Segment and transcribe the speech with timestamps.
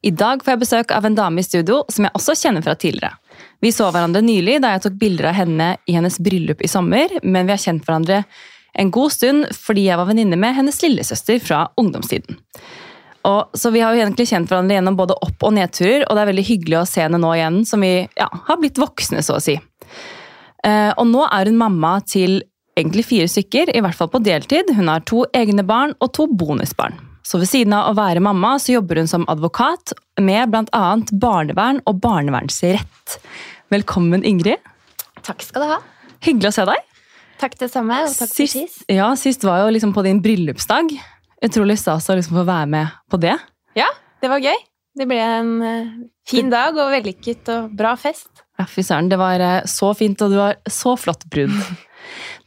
[0.00, 2.72] I dag får jeg besøk av en dame i studio som jeg også kjenner fra
[2.80, 3.12] tidligere.
[3.60, 7.12] Vi så hverandre nylig da jeg tok bilder av henne i hennes bryllup i sommer,
[7.20, 8.22] men vi har kjent hverandre
[8.80, 12.38] en god stund fordi jeg var venninne med hennes lillesøster fra ungdomstiden.
[13.28, 16.22] Og, så vi har jo egentlig kjent hverandre gjennom både opp- og nedturer, og det
[16.22, 19.36] er veldig hyggelig å se henne nå igjen som vi ja, har blitt voksne, så
[19.36, 19.58] å si.
[20.64, 22.40] Eh, og nå er hun mamma til
[22.80, 24.72] egentlig fire stykker, i hvert fall på deltid.
[24.72, 26.96] Hun har to egne barn og to bonusbarn.
[27.22, 30.84] Så ved siden av å være mamma, så jobber hun som advokat med bl.a.
[31.12, 33.18] barnevern og barnevernsrett.
[33.70, 34.58] Velkommen, Ingrid.
[35.26, 35.80] Takk skal du ha.
[36.24, 36.86] Hyggelig å se deg.
[37.40, 38.82] Takk det samme, og takk for Sist, sist.
[38.92, 40.90] ja, sist var jo liksom på din bryllupsdag.
[41.46, 43.36] Utrolig stas å liksom få være med på det.
[43.78, 43.86] Ja,
[44.20, 44.56] det var gøy.
[45.00, 45.92] Det ble en eh,
[46.28, 48.28] fin dag og vellykket og bra fest.
[48.60, 51.54] Ja, fy søren, det var eh, så fint, og du var så flott brud.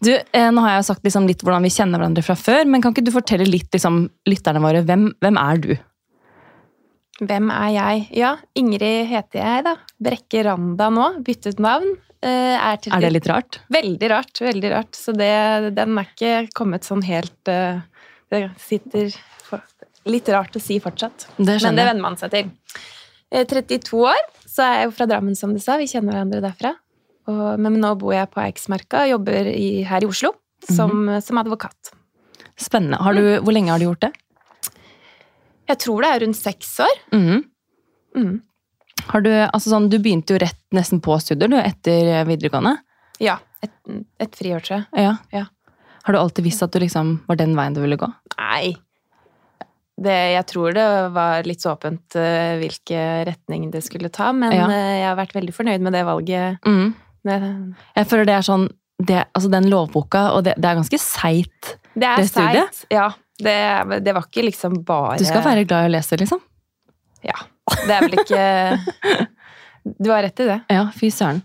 [0.03, 2.83] Du, eh, nå har jeg sagt liksom litt hvordan vi kjenner hverandre fra før, men
[2.83, 5.73] kan ikke du fortelle litt liksom, lytterne våre, hvem, hvem er du?
[7.21, 8.07] Hvem er jeg?
[8.17, 9.75] Ja, Ingrid heter jeg, da.
[10.03, 11.09] Brekke Randa nå.
[11.25, 11.93] Byttet navn.
[12.23, 13.59] Eh, Er, til Er det litt rart?
[13.73, 14.41] Veldig rart.
[14.41, 14.95] Veldig rart.
[14.97, 15.29] Så det,
[15.77, 17.83] den er ikke kommet sånn helt eh,
[18.31, 19.61] Det sitter for,
[20.09, 21.27] litt rart å si fortsatt.
[21.37, 22.53] Det Men det venner man seg til.
[23.29, 25.77] Eh, 32 år, så er jeg jo fra Drammen, som du sa.
[25.77, 26.73] Vi kjenner hverandre derfra.
[27.31, 30.33] Og, men nå bor jeg på Eiksmarka jobber i, her i Oslo
[30.67, 31.93] som, som advokat.
[32.59, 32.99] Spennende.
[33.03, 34.11] Har du, hvor lenge har du gjort det?
[35.71, 36.97] Jeg tror det er rundt seks år.
[37.15, 37.43] Mhm.
[38.13, 38.33] Mm.
[39.09, 42.75] Har du, altså sånn, du begynte jo rett nesten på studier du, etter videregående.
[43.23, 43.39] Ja.
[43.65, 43.71] Et,
[44.21, 44.85] et friår, tror jeg.
[45.07, 45.15] Ja.
[45.33, 45.45] Ja.
[46.03, 48.07] Har du alltid visst at du liksom var den veien du ville gå?
[48.37, 48.75] Nei.
[50.03, 50.85] Det, jeg tror det
[51.15, 54.65] var litt så åpent eh, hvilken retning det skulle ta, men Ja.
[54.69, 56.59] eh, jeg har vært veldig fornøyd med det valget.
[56.67, 56.93] Mhm.
[57.25, 58.69] Jeg føler det er sånn
[59.03, 61.75] det, altså Den lovboka, og det, det er ganske seigt.
[61.95, 62.81] det er Det studiet?
[62.83, 63.11] Seit, Ja.
[63.43, 63.53] Det,
[64.05, 66.39] det var ikke liksom bare Du skal være glad i å lese, liksom.
[67.25, 67.39] Ja.
[67.87, 68.43] Det er vel ikke
[70.03, 70.59] Du har rett i det.
[70.71, 71.41] Ja, fy søren.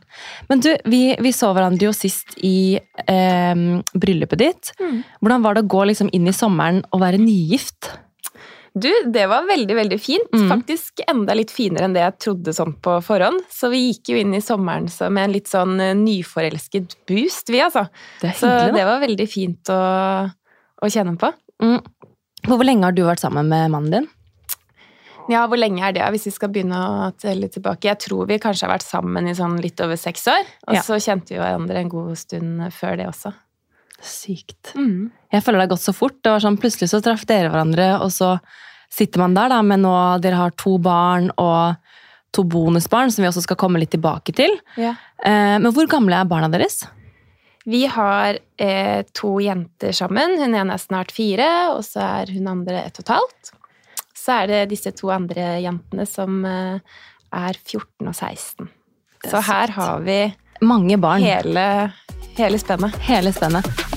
[0.46, 3.62] Men du, vi, vi så hverandre jo sist i eh,
[3.98, 4.70] bryllupet ditt.
[4.78, 5.00] Mm.
[5.18, 7.90] Hvordan var det å gå liksom inn i sommeren og være nygift?
[8.74, 10.32] Du, det var veldig, veldig fint.
[10.34, 10.48] Mm.
[10.50, 13.40] Faktisk enda litt finere enn det jeg trodde sånn på forhånd.
[13.52, 17.48] Så vi gikk jo inn i sommeren så med en litt sånn eh, nyforelsket boost,
[17.52, 17.86] vi, altså.
[18.22, 19.80] Det Så hyggelig, det var veldig fint å,
[20.82, 21.32] å kjenne på.
[21.64, 21.80] Mm.
[22.48, 24.08] Hvor lenge har du vært sammen med mannen din?
[25.28, 27.90] Ja, hvor lenge er det, hvis vi skal begynne å telle tilbake?
[27.90, 30.46] Jeg tror vi kanskje har vært sammen i sånn litt over seks år.
[30.68, 30.84] Og Ja.
[30.86, 33.34] så kjente vi hverandre en god stund før det også.
[34.04, 34.74] Sykt.
[34.78, 35.10] Mm.
[35.32, 36.18] Jeg føler det har gått så fort.
[36.22, 38.36] Det var sånn, Plutselig så traff dere hverandre, og så
[38.92, 39.94] sitter man der da, med nå
[40.24, 41.76] dere har to barn og
[42.32, 44.54] to bonusbarn, som vi også skal komme litt tilbake til.
[44.80, 44.94] Ja.
[45.24, 46.82] Eh, men hvor gamle er barna deres?
[47.68, 50.38] Vi har eh, to jenter sammen.
[50.40, 53.52] Hun ene er snart fire, og så er hun andre ett og et halvt.
[54.16, 56.80] Så er det disse to andre jentene som eh,
[57.34, 58.68] er 14 og 16.
[59.18, 60.18] Det er Så her har vi
[60.64, 61.20] Mange barn.
[61.22, 61.92] hele,
[62.38, 62.96] hele spennet.
[63.08, 63.87] Hele spennet.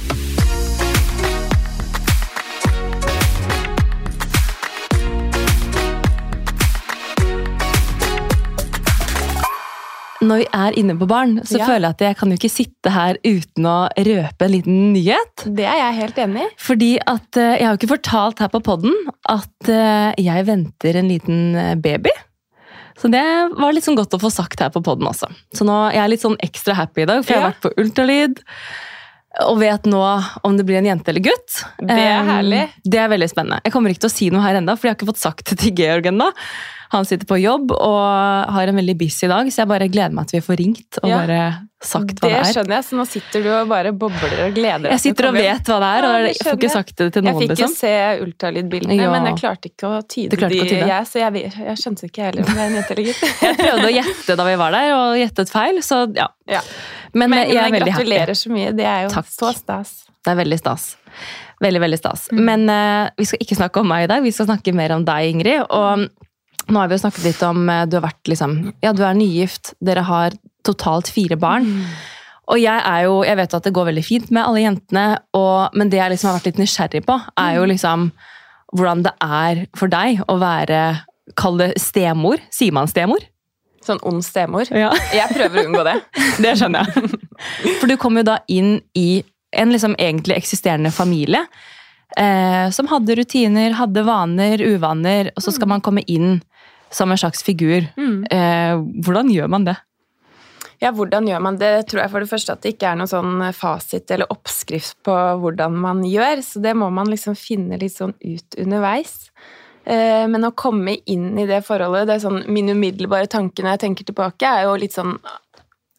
[10.31, 11.65] Når vi er inne på barn, så Ja.
[11.67, 15.43] føler jeg at jeg kan jo ikke sitte her uten å røpe en liten nyhet.
[15.45, 16.49] Det er jeg helt enig i.
[16.57, 18.95] Fordi at eh, jeg har jo ikke fortalt her på podden
[19.27, 22.13] at eh, jeg venter en liten eh, baby.
[23.01, 23.23] Så det
[23.57, 25.27] var litt sånn godt å få sagt her på podden også.
[25.57, 27.51] Så nå jeg er litt sånn ekstra happy i dag, for jeg har Ja.
[27.51, 28.41] vært på ultralyd.
[29.47, 30.01] Og vet nå
[30.43, 31.63] om det blir en jente eller gutt.
[31.79, 32.65] Det er herlig.
[32.83, 33.61] Det er veldig spennende.
[33.63, 35.45] Jeg kommer ikke til å si noe her ennå, for jeg har ikke fått sagt
[35.49, 36.27] det til Georg ennå.
[36.91, 40.27] Han sitter på jobb og har en veldig busy dag, så jeg bare gleder meg
[40.27, 41.19] til vi får ringt og Ja.
[41.23, 41.43] bare
[41.81, 42.49] sagt hva Det det er.
[42.53, 44.91] skjønner jeg, så nå sitter du og bare bobler og gleder deg.
[44.91, 47.07] Jeg sitter og vet hva det er, Ja, og det jeg får ikke sagt det
[47.15, 47.39] til noen.
[47.39, 47.77] Jeg fikk jo liksom.
[47.79, 47.93] se
[48.25, 49.11] ultralydbildene, Ja.
[49.15, 50.87] men jeg klarte ikke å tyde ikke å tyde?
[50.91, 53.23] jeg, så jeg, jeg skjønte ikke heller om det er en jente eller gutt.
[53.41, 56.27] Jeg prøvde å gjette da vi var der, og gjettet feil, så ja.
[56.47, 56.61] Ja.
[57.13, 58.03] Men, Men, jeg er men veldig happy.
[58.03, 59.31] gratulerer så mye, det er jo Takk.
[59.31, 59.95] så stas.
[60.23, 60.89] Det er veldig stas.
[61.61, 62.27] Veldig, veldig stas.
[62.31, 62.43] Mm.
[62.45, 65.03] Men uh, vi skal ikke snakke om meg i dag, vi skal snakke mer om
[65.07, 65.65] deg, Ingrid.
[65.69, 66.07] Og
[66.71, 69.13] nå har vi jo snakket litt om eh, Du har vært liksom Ja, du er
[69.17, 70.35] nygift, dere har
[70.65, 71.65] totalt fire barn.
[71.67, 71.85] Mm.
[72.51, 75.05] Og jeg er jo Jeg vet at det går veldig fint med alle jentene,
[75.37, 77.57] og, men det jeg liksom har vært litt nysgjerrig på, er Mm.
[77.59, 78.11] jo liksom
[78.71, 80.81] hvordan det er for deg å være
[81.35, 82.39] Kall det stemor.
[82.51, 83.19] Sier man stemor?
[83.85, 84.67] Sånn ond stemor.
[84.71, 84.89] Ja.
[85.15, 85.93] Jeg prøver å unngå det.
[86.43, 87.19] Det skjønner jeg.
[87.81, 89.23] For du kom jo da inn i
[89.55, 91.45] en liksom egentlig eksisterende familie.
[92.19, 96.41] Eh, som hadde rutiner, hadde vaner, uvaner, og så skal man komme inn
[96.91, 97.87] som en slags figur.
[97.97, 98.23] Mm.
[98.31, 99.77] Eh, hvordan gjør man det?
[100.81, 101.71] Ja, hvordan gjør man det?
[101.89, 105.13] Tror jeg for det første at det ikke er noen sånn fasit eller oppskrift på
[105.43, 109.29] hvordan man gjør, så det må man liksom finne litt sånn ut underveis.
[109.85, 113.75] Eh, Men å komme inn i det forholdet, det er sånn min umiddelbare tanke når
[113.75, 115.15] jeg tenker tilbake, er jo litt sånn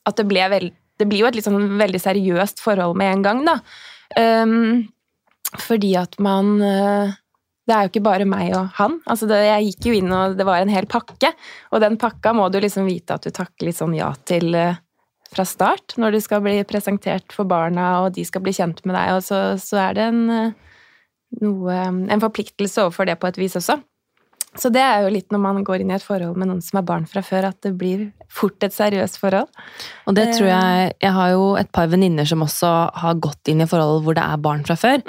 [0.07, 3.23] at det ble veld, Det blir jo et litt sånn veldig seriøst forhold med en
[3.23, 3.55] gang, da.
[4.15, 4.93] Um,
[5.59, 7.15] fordi at man eh,
[7.63, 8.97] Det er jo ikke bare meg og han.
[9.07, 11.31] Altså det, jeg gikk jo inn, og det var en hel pakke.
[11.71, 14.81] Og den pakka må du liksom vite at du takker litt sånn ja til eh,
[15.33, 18.99] fra start, når du skal bli presentert for barna, og de skal bli kjent med
[18.99, 20.77] deg, og så, så er det en, eh,
[21.41, 21.79] noe,
[22.13, 23.79] en forpliktelse overfor det på et vis også.
[24.61, 26.77] Så det er jo litt når man går inn i et forhold med noen som
[26.83, 29.49] er barn fra før, at det blir fort et seriøst forhold.
[30.05, 33.65] Og det tror jeg Jeg har jo et par venninner som også har gått inn
[33.65, 35.01] i forhold hvor det er barn fra før.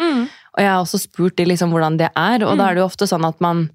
[0.53, 2.89] Og jeg har også spurt de liksom hvordan det er, og da er det jo
[2.89, 3.67] ofte sånn at man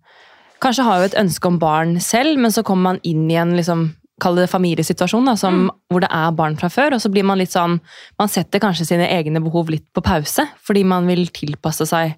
[0.62, 3.56] kanskje har jo et ønske om barn selv, men så kommer man inn i en
[3.58, 6.96] liksom Kall det familiesituasjon, da, som, hvor det er barn fra før.
[6.96, 7.76] Og så blir man litt sånn
[8.18, 12.16] Man setter kanskje sine egne behov litt på pause, fordi man vil tilpasse seg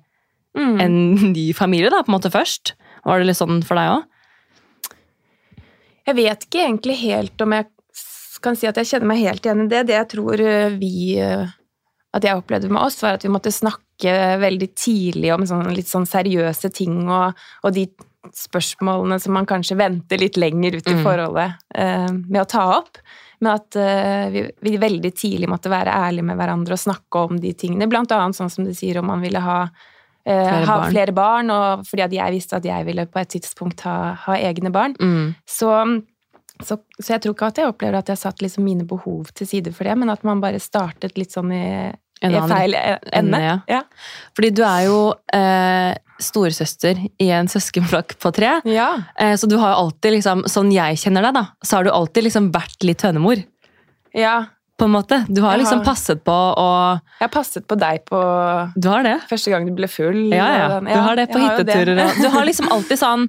[0.56, 0.80] Mm.
[0.80, 0.94] en
[1.36, 2.72] ny familie da, på en måte først.
[3.04, 5.66] Var det litt sånn for deg òg?
[6.08, 7.68] Jeg vet ikke egentlig helt om jeg
[8.42, 9.84] kan si at jeg kjenner meg helt igjen i det.
[9.90, 11.52] Det jeg tror eh, vi eh,
[12.16, 15.86] At jeg opplevde med oss, var at vi måtte snakke veldig tidlig om sånn, litt
[15.90, 17.84] sånn seriøse ting, og, og de
[18.36, 21.04] spørsmålene som man kanskje venter litt lenger ut i Mm.
[21.06, 22.98] forholdet uh, med å ta opp.
[23.40, 27.38] Men at uh, vi, vi veldig tidlig måtte være ærlige med hverandre og snakke om
[27.40, 27.88] de tingene.
[27.88, 29.70] Blant annet sånn som du sier om man ville ha uh,
[30.26, 30.90] Flere ha barn.
[30.92, 33.96] flere barn, og fordi at jeg visste at jeg ville på et tidspunkt ha,
[34.26, 34.98] ha egne barn.
[35.00, 35.34] Mm.
[35.48, 35.70] Så,
[36.62, 39.46] så, så jeg tror ikke at jeg opplever at jeg satt liksom mine behov til
[39.46, 41.92] side for det, men at man bare startet litt sånn i,
[42.22, 43.38] En i feil e- ende.
[43.40, 43.56] ja.
[43.68, 43.82] Ja.
[44.36, 44.98] Fordi du er jo
[45.32, 48.60] eh, storesøster i en søskenflokk på tre.
[48.68, 48.90] ja.
[49.18, 51.90] Eh, så du har jo alltid, liksom, sånn jeg kjenner deg, da, så har du
[51.90, 53.44] alltid liksom vært litt hønemor.
[54.14, 54.38] ja.
[54.80, 55.26] På en måte.
[55.28, 56.66] Du har Jeg liksom har- passet på å
[57.20, 58.16] Jeg har passet på deg på
[58.80, 59.18] Du har det.
[59.28, 60.30] første gang du ble full.
[60.32, 60.80] Ja, ja.
[60.80, 62.14] Du har det på hytteturer.
[62.16, 63.28] Du har liksom alltid sånn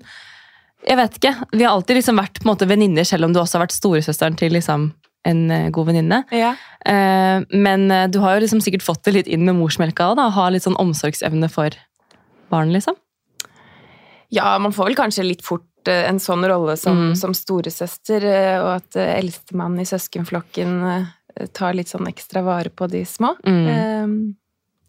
[0.87, 1.31] Jeg vet ikke.
[1.53, 4.53] Vi har alltid liksom vært på venninner, selv om du også har vært storesøsteren til
[4.55, 4.91] liksom
[5.29, 6.23] en eh, god venninne.
[6.33, 6.55] Ja.
[6.85, 10.17] Eh, men eh, du har jo liksom sikkert fått det litt inn med morsmelka òg,
[10.17, 10.29] da.
[10.33, 11.75] Ha litt sånn omsorgsevne for
[12.51, 12.97] barn, liksom.
[14.33, 17.15] ja, man får vel kanskje litt fort en sånn rolle som, Mm.
[17.17, 18.21] som storesøster,
[18.61, 21.07] og at eldstemann i søskenflokken
[21.57, 23.31] tar litt sånn ekstra vare på de små.
[23.47, 24.35] Mm.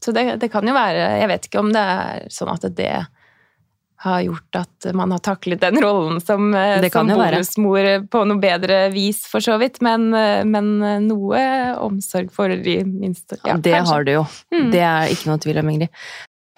[0.04, 2.90] Så det, det kan jo være Jeg vet ikke om det er sånn at det
[4.02, 7.38] har gjort at man har taklet den rollen som, eh, som være.
[7.38, 9.78] bonusmor på noe bedre vis, for så vidt.
[9.84, 10.75] Men, eh, men
[11.06, 11.43] noe
[11.78, 13.38] omsorg for de minste.
[13.46, 14.26] Ja, det har du jo.
[14.54, 14.70] Mm.
[14.75, 16.02] Det er ikke noe tvil om, Ingrid.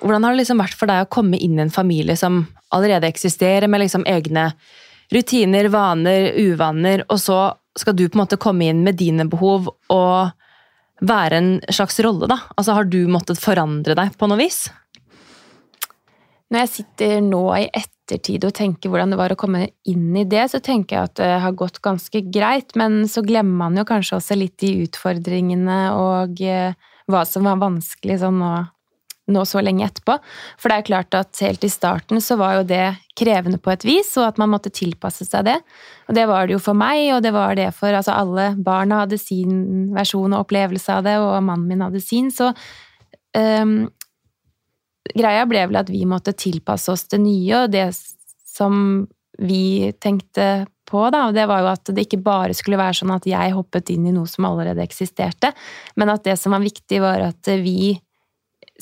[0.02, 3.06] Hvordan har det liksom vært for deg å komme inn i en familie som allerede
[3.06, 4.52] eksisterer, med liksom egne
[5.12, 9.68] rutiner, vaner, uvaner, og så skal du på en måte komme inn med dine behov
[9.92, 10.32] og
[11.04, 12.38] være en slags rolle, da?
[12.56, 14.64] Altså, har du måttet forandre deg på noe vis?
[16.54, 20.22] Når jeg sitter nå i ettertid og tenker hvordan det var å komme inn i
[20.22, 23.82] det, så tenker jeg at det har gått ganske greit, men så glemmer man jo
[23.88, 26.76] kanskje også litt de utfordringene og eh,
[27.10, 28.52] hva som var vanskelig sånn nå,
[29.34, 30.14] nå så lenge etterpå.
[30.62, 32.84] For det er klart at helt i starten så var jo det
[33.18, 35.58] krevende på et vis, og at man måtte tilpasse seg det.
[36.06, 39.02] Og det var det jo for meg, og det var det for altså alle barna
[39.02, 42.52] hadde sin versjon og opplevelse av det, og mannen min hadde sin, så
[43.34, 43.88] ehm,
[45.14, 47.88] greia ble vel at vi måtte tilpasse oss det nye, og det
[48.44, 49.06] som
[49.38, 53.26] vi tenkte på, da, det var jo at det ikke bare skulle være sånn at
[53.26, 55.50] jeg hoppet inn i noe som allerede eksisterte,
[55.98, 57.94] men at det som var viktig, var at vi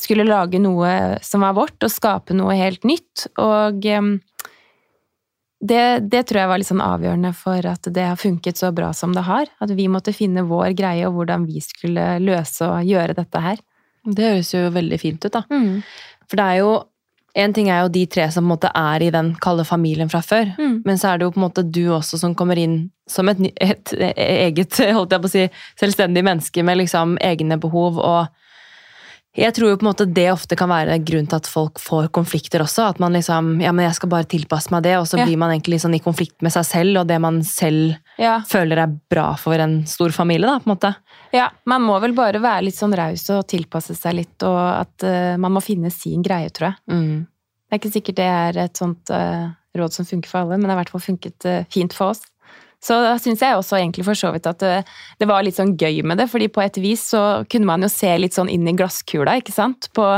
[0.00, 3.26] skulle lage noe som var vårt, og skape noe helt nytt.
[3.40, 3.84] Og
[5.62, 8.92] det, det tror jeg var litt sånn avgjørende for at det har funket så bra
[8.96, 9.50] som det har.
[9.62, 13.60] At vi måtte finne vår greie, og hvordan vi skulle løse og gjøre dette her.
[14.02, 15.44] Det høres jo veldig fint ut, da.
[16.30, 16.72] For det er jo
[17.32, 20.10] En ting er jo de tre som på en måte er i den kalde familien
[20.12, 20.50] fra før.
[20.58, 20.82] Mm.
[20.84, 22.74] Men så er det jo på en måte du også som kommer inn
[23.08, 25.46] som et, et, et eget, holdt jeg på å si,
[25.80, 27.96] selvstendig menneske med liksom egne behov.
[27.96, 28.28] Og
[29.34, 32.10] jeg tror jo på en måte det ofte kan være grunnen til at folk får
[32.12, 32.90] konflikter også.
[32.90, 35.24] At man liksom Ja, men jeg skal bare tilpasse meg det, og så Ja.
[35.24, 38.40] blir man egentlig sånn i konflikt med seg selv og det man selv Ja.
[38.40, 40.96] føler er bra for en stor familie, da, på en måte.
[41.32, 45.02] Ja, man må vel bare være litt sånn raus og tilpasse seg litt, og at
[45.02, 46.76] uh, man må finne sin greie, tror jeg.
[46.90, 47.26] Mm.
[47.70, 50.68] Det er ikke sikkert det er et sånt uh, råd som funker for alle, men
[50.68, 52.20] det har i hvert fall funket uh, fint for oss.
[52.82, 54.72] Så da syns jeg også egentlig for så vidt at det,
[55.22, 57.88] det var litt sånn gøy med det, fordi på et vis så kunne man jo
[57.92, 59.86] se litt sånn inn i glasskula, ikke sant?
[59.94, 60.16] På,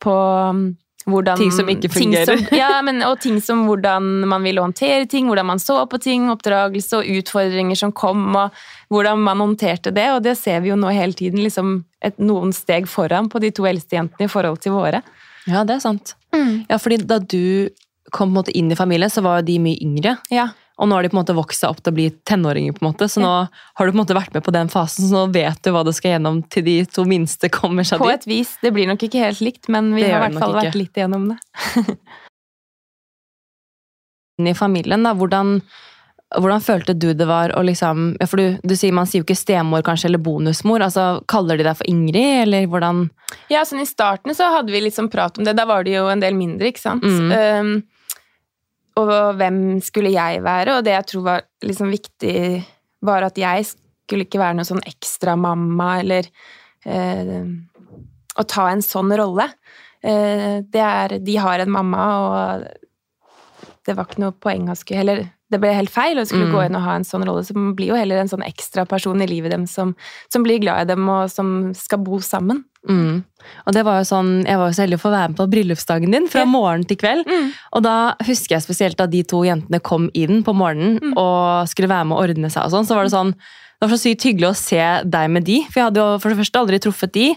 [0.00, 0.14] på
[0.48, 0.62] um,
[1.06, 2.32] hvordan Ting som ikke fungerer.
[2.40, 6.00] som- ja, men, og ting som hvordan man ville håndtere ting, hvordan man så på
[6.02, 8.56] ting, oppdragelse og utfordringer som kom, og
[8.90, 10.08] hvordan man håndterte det.
[10.16, 13.52] Og det ser vi jo nå hele tiden, liksom et, noen steg foran på de
[13.54, 15.04] to eldste jentene i forhold til våre.
[15.46, 16.16] Ja, det er sant.
[16.34, 17.68] Ja, fordi da du
[18.12, 20.16] kom inn i familien, så var de mye yngre.
[20.32, 20.48] Ja.
[20.76, 22.82] Og nå har de på en måte vokst seg opp til å bli tenåringer, på
[22.84, 23.06] en måte.
[23.08, 25.62] så nå har du på en måte vært med på den fasen, så nå vet
[25.64, 28.20] du hva du skal gjennom til de to minste kommer seg På dit.
[28.20, 28.50] et vis.
[28.60, 30.82] Det blir nok ikke helt likt, men vi Det har i hvert fall vært ikke.
[30.82, 31.38] litt igjennom det.
[34.38, 35.54] I familien, da, hvordan,
[36.36, 39.38] hvordan følte du det var å liksom for du, du sier Man sier jo ikke
[39.38, 40.84] stemor kanskje, eller bonusmor.
[40.84, 43.06] altså Kaller de deg for Ingrid, eller hvordan
[43.48, 45.56] Ja, sånn I starten så hadde vi liksom prat om det.
[45.56, 47.02] Da var det jo en del mindre, ikke sant.
[47.06, 47.32] Mm.
[47.32, 47.72] Um,
[48.96, 50.78] og hvem skulle jeg være?
[50.78, 52.36] Og det jeg tror var liksom viktig,
[53.04, 56.28] var at jeg skulle ikke være noen sånn ekstra mamma, eller
[56.86, 57.44] eh,
[58.36, 59.48] å ta en sånn rolle.
[60.06, 62.66] Eh, det er De har en mamma, og
[63.86, 66.54] det var ikke noe poeng å skulle Eller det ble helt feil å skulle Mm.
[66.56, 68.82] gå inn og ha en sånn rolle, så man blir jo heller en sånn ekstra
[68.88, 69.94] person i livet dem som,
[70.28, 72.64] som blir glad i dem, og som skal bo sammen.
[72.88, 73.24] Mm.
[73.66, 75.44] Og det var jo sånn, Jeg var jo så heldig å få være med på
[75.52, 77.28] bryllupsdagen din fra morgen til kveld.
[77.78, 81.12] Og da husker jeg spesielt da de to jentene kom inn på morgenen Mm.
[81.16, 82.64] og skulle være med å ordne seg.
[82.64, 85.44] og sånn, så var Det sånn, det var så sykt hyggelig å se deg med
[85.44, 87.36] de, for jeg hadde jo for det første aldri truffet de.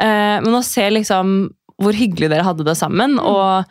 [0.00, 1.50] Eh, men å se liksom
[1.82, 3.66] hvor hyggelig dere hadde det sammen, og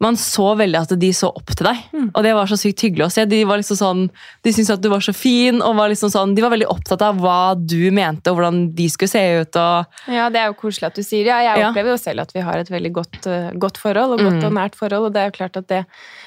[0.00, 1.76] man så veldig at de så opp til deg.
[1.92, 2.06] Mm.
[2.16, 3.24] Og det var så sykt hyggelig å se.
[3.28, 4.02] De var liksom sånn,
[4.42, 7.02] de syntes at du var så fin, og var liksom sånn, de var veldig opptatt
[7.04, 9.56] av hva du mente, og hvordan de skulle se ut.
[9.60, 11.34] og Ja, det er jo koselig at du sier det.
[11.34, 11.68] Ja, jeg Ja.
[11.70, 14.44] opplever jo selv at vi har et veldig godt, eh, godt forhold, og godt Mm.
[14.46, 15.84] og nært forhold, og det er jo klart at det,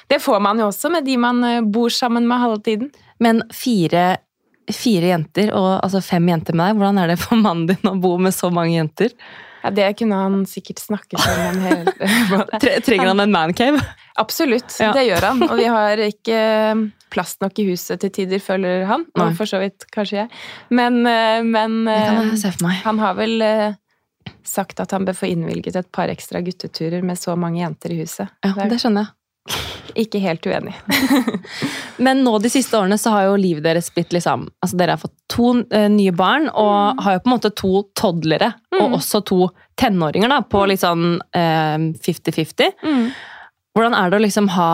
[0.09, 2.91] det får man jo også med de man eh, bor sammen med halve tiden.
[3.19, 4.17] Men fire,
[4.71, 7.95] fire jenter, og altså fem jenter med deg, hvordan er det for mannen din å
[7.99, 9.11] bo med så mange jenter?
[9.63, 13.79] Ja, det kunne han sikkert snakket om en hel trenger han en mancave?
[14.19, 14.91] Absolutt, Ja.
[14.95, 15.43] det gjør han.
[15.47, 16.39] Og vi har ikke
[17.13, 19.05] plass nok i huset til tider, føler han.
[19.15, 19.29] Nei.
[19.29, 20.29] Og for så vidt kanskje jeg.
[20.73, 23.79] Men, eh, men eh, han har vel eh,
[24.43, 28.01] sagt at han bør få innvilget et par ekstra gutteturer med så mange jenter i
[28.03, 28.33] huset.
[28.43, 29.15] Ja, det skjønner jeg.
[29.99, 30.73] Ikke helt uenig.
[32.05, 35.01] Men nå de siste årene så har jo livet deres blitt liksom altså Dere har
[35.03, 38.95] fått to eh, nye barn og har jo på en måte to toddlere og Mm.
[38.97, 39.47] også to
[39.79, 42.73] tenåringer da, på litt sånn eh, 50-50.
[43.73, 44.71] Hvordan er det å liksom ha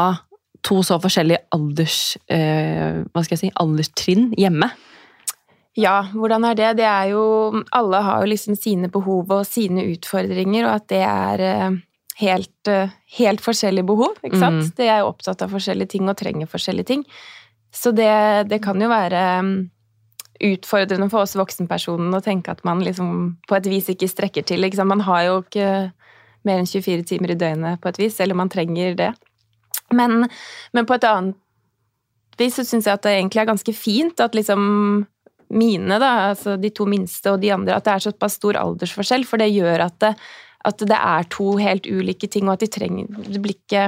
[0.65, 4.71] to så forskjellige alders, eh, hva skal jeg si, alderstrinn hjemme?
[5.79, 6.71] Ja, hvordan er det?
[6.81, 7.21] Det er jo
[7.71, 11.43] Alle har jo liksom sine behov og sine utfordringer, og at det er
[12.19, 14.63] helt, eh, helt forskjellige behov, ikke sant?
[14.65, 14.71] Mm.
[14.77, 17.03] De er jo opptatt av forskjellige ting og trenger forskjellige ting.
[17.71, 19.53] Så det, det kan jo være mm,
[20.49, 24.65] utfordrende for oss voksenpersoner å tenke at man liksom på et vis ikke strekker til.
[24.65, 24.87] Ikke?
[24.87, 25.69] Man har jo ikke
[26.47, 29.13] mer enn 24 timer i døgnet på et vis, eller man trenger det.
[29.95, 30.25] Men,
[30.73, 31.37] men på et annet
[32.39, 34.61] vis så syns jeg at det egentlig er ganske fint at liksom
[35.49, 39.25] mine, da, altså de to minste og de andre, at det er såpass stor aldersforskjell,
[39.25, 40.13] for det gjør at det,
[40.67, 43.85] at det er to helt ulike ting, og at de trenger Det blir ikke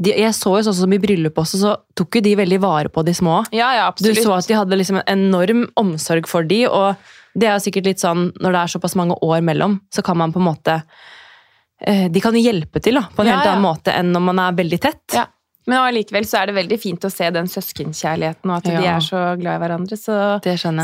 [0.00, 2.88] De, jeg så jo sånn som i bryllup også, så tok jo de veldig vare
[2.88, 3.42] på de små.
[3.52, 4.16] Ja, ja, absolutt.
[4.16, 6.96] Du så at de hadde liksom en enorm omsorg for de, og
[7.36, 10.16] det er jo sikkert litt sånn når det er såpass mange år mellom, så kan
[10.16, 10.78] man på en måte
[11.84, 13.52] eh, De kan jo hjelpe til da, på en Ja, helt ja.
[13.52, 15.04] annen måte enn når man er veldig tett.
[15.18, 15.26] Ja.
[15.68, 19.04] Men allikevel så er det veldig fint å se den søskenkjærligheten, og at de er
[19.04, 19.98] så glad i hverandre.
[20.00, 20.16] Så,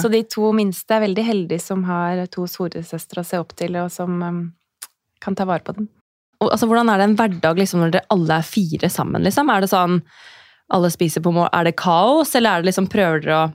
[0.02, 3.78] så de to minste er veldig heldige som har to storesøstre å se opp til,
[3.80, 4.42] og som um,
[5.26, 5.90] kan ta vare på dem.
[6.40, 9.23] Og, altså, hvordan er det en hverdag liksom, når dere alle er fire sammen?
[9.25, 9.49] Liksom?
[9.52, 10.00] Er det sånn
[10.76, 13.47] alle spiser på morgen, Er det kaos, eller er det liksom prøver dere å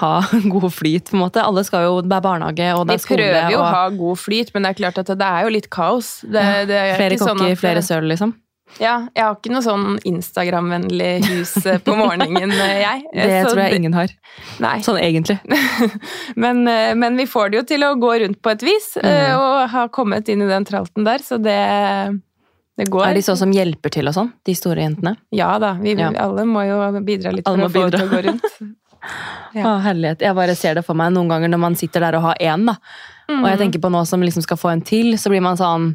[0.00, 0.12] ha
[0.54, 1.10] god flyt?
[1.10, 1.42] på en måte?
[1.42, 3.24] Alle skal jo Det er barnehage, og det Vi er skole.
[3.24, 5.52] prøver jo å og ha god flyt, men det er klart at det er jo
[5.56, 6.12] litt kaos.
[6.22, 8.34] Det, det er flere sånn kokker, at- flere søl, liksom.
[8.80, 13.02] Ja, jeg har ikke noe sånn Instagram-vennlig hus eh, på morgenen, eh, jeg.
[13.14, 14.12] Det Så tror jeg ingen har.
[14.64, 14.76] Nei.
[14.82, 15.36] Sånn egentlig.
[16.42, 19.38] Men, eh, men vi får det jo til å gå rundt på et vis, Mhm.
[19.38, 21.58] og har kommet inn i den tralten der, så det,
[22.80, 23.06] det går.
[23.10, 25.16] Er de sånn som hjelper til og sånn, de store jentene?
[25.30, 26.10] Ja da, vi, Ja.
[26.24, 28.48] alle må jo bidra litt Alle for å få det til å gå rundt.
[29.52, 29.66] Ja.
[29.68, 30.22] Å, herlighet.
[30.24, 32.62] Jeg bare ser det for meg noen ganger når man sitter der og har én,
[32.66, 32.72] da.
[33.28, 35.90] Og jeg tenker på nå som liksom skal få en til, så blir man sånn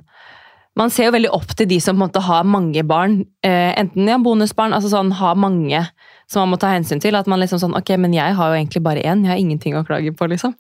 [0.78, 3.26] Man ser jo veldig opp til de som på en måte har mange barn.
[3.44, 5.82] Eh, enten ja, bonusbarn, altså sånn har mange
[6.30, 7.16] som man må ta hensyn til.
[7.18, 9.26] At man liksom sånn Ok, men jeg har jo egentlig bare én.
[9.26, 10.54] Jeg har ingenting å klage på, liksom.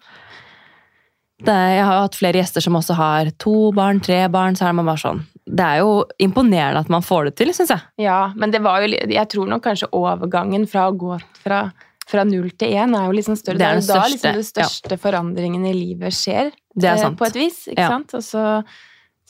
[1.39, 4.57] Det, jeg har jo hatt flere gjester som også har to barn, tre barn.
[4.59, 7.71] Så er man bare sånn Det er jo imponerende at man får det til, syns
[7.71, 7.85] jeg.
[8.03, 11.61] Ja, men det var jo Jeg tror nok kanskje overgangen fra å gå fra,
[12.09, 13.61] fra null til én er jo liksom større.
[13.61, 16.51] Det er jo den da liksom den største forandringen i livet skjer.
[16.75, 17.17] Det er eh, sant.
[17.21, 17.93] På et vis, ikke Ja.
[17.95, 18.13] sant?
[18.19, 18.43] Og så,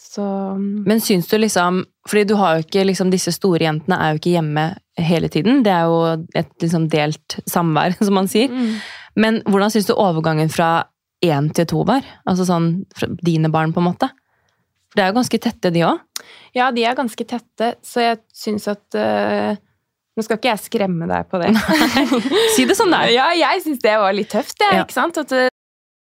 [0.10, 0.24] så
[0.58, 4.22] Men syns du liksom Fordi du har jo ikke liksom Disse store jentene er jo
[4.22, 4.63] ikke hjemme
[5.00, 5.62] hele tiden.
[5.63, 6.00] Det er jo
[6.36, 8.51] et liksom delt samvær, som man sier.
[8.51, 8.74] mm.
[9.20, 10.88] Men hvordan syns du overgangen fra
[11.25, 12.04] én til to var?
[12.28, 12.68] Altså sånn
[13.24, 14.10] dine barn, på en måte?
[14.89, 16.04] For Det er jo ganske tette, de òg.
[16.58, 19.56] Ja, de er ganske tette, så jeg syns at uh,
[20.18, 21.54] Nå skal ikke jeg skremme deg på det.
[22.58, 23.13] Si det som det er.
[23.20, 24.82] Ja, jeg syns det var litt tøft, jeg.
[24.82, 24.84] Ja.
[24.84, 25.20] Ikke sant?
[25.22, 25.48] At, eh,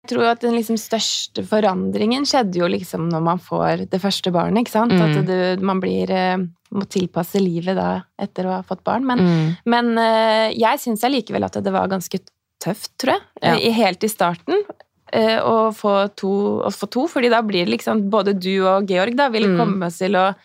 [0.03, 4.31] jeg tror at den liksom største forandringen skjedde jo liksom når man får det første
[4.31, 4.61] barnet.
[4.63, 4.93] ikke sant?
[4.95, 5.01] Mm.
[5.05, 6.37] At du, man blir eh,
[6.71, 9.05] må tilpasse livet da etter å ha fått barn.
[9.05, 9.55] Men, Mm.
[9.65, 12.19] men eh, jeg syns allikevel at det var ganske
[12.63, 13.21] tøft, tror jeg.
[13.43, 13.73] Ja.
[13.73, 14.63] Helt i starten.
[15.11, 16.31] eh, Å få, to,
[16.63, 19.57] å få to, fordi da blir det liksom Både du og Georg da vil Mm.
[19.57, 20.35] komme oss til å,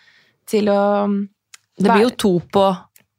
[0.46, 1.06] til å
[1.78, 2.66] Det blir jo to på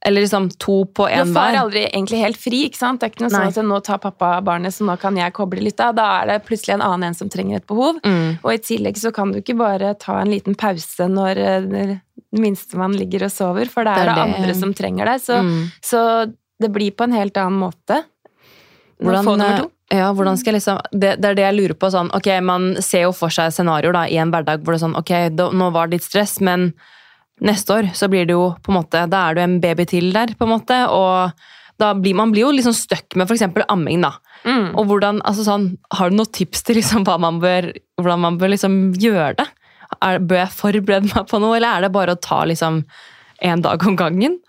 [0.05, 1.55] Eller liksom to på Du én får hver.
[1.63, 2.99] aldri egentlig helt fri, ikke sant?
[3.01, 5.63] Det er ikke noe sånn at nå tar pappa barnet, så nå kan jeg koble
[5.65, 5.95] litt av.
[5.97, 7.97] Da er det plutselig en annen en som trenger et behov.
[8.05, 8.37] Mm.
[8.43, 11.95] Og i tillegg så kan du ikke bare ta en liten pause når eh,
[12.37, 15.21] minstemann ligger og sover, for da Det er er det, andre som trenger deg.
[15.25, 15.71] Så, Mm.
[15.81, 18.03] så det blir på en helt annen måte.
[19.01, 19.71] Hvordan, få nummer to.
[19.91, 21.89] eh, ja, hvordan skal jeg liksom det, det er det jeg lurer på.
[21.91, 24.95] Sånn, ok, Man ser jo for seg scenarioer i en hverdag hvor det er sånn
[24.97, 25.11] Ok,
[25.53, 26.73] nå var det litt stress, men
[27.43, 30.13] neste år så blir det jo på en måte Da er du en baby til
[30.15, 30.77] der, på en måte.
[30.87, 31.31] Og
[31.81, 33.43] da blir man blir jo liksom stuck med f.eks.
[33.67, 34.13] amming, da.
[34.45, 34.75] Mm.
[34.77, 38.39] Og hvordan, altså sånn, Har du noen tips til liksom hva man bør, hvordan man
[38.41, 39.49] bør liksom gjøre det?
[40.01, 42.83] Er, bør jeg forberede meg på noe, eller er det bare å ta liksom
[43.45, 44.39] en dag om gangen?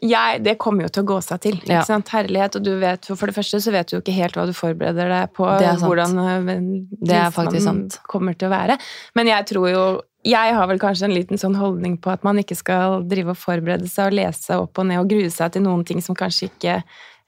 [0.00, 1.56] Jeg, det kommer jo til å gå seg til.
[1.68, 1.82] Ja.
[1.84, 2.56] Herlighet.
[2.56, 5.12] Og du vet, for det første så vet du jo ikke helt hva du forbereder
[5.12, 5.44] deg på.
[5.44, 7.98] Hvordan Det er tilstanden sant.
[8.08, 8.78] kommer til å være.
[9.18, 9.84] Men jeg tror jo
[10.24, 13.38] Jeg har vel kanskje en liten sånn holdning på at man ikke skal drive og
[13.40, 16.50] forberede seg og lese opp og ned og grue seg til noen ting som kanskje
[16.50, 16.82] ikke